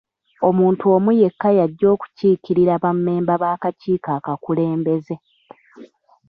[0.47, 5.15] Omuntu omu yekka y'ajja okukiikirira bammemba b'akakiiko akakulembeze.